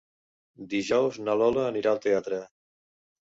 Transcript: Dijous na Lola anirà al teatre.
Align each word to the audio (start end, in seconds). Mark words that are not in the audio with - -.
Dijous 0.71 1.19
na 1.27 1.35
Lola 1.41 1.65
anirà 1.73 1.91
al 1.93 2.01
teatre. 2.09 2.39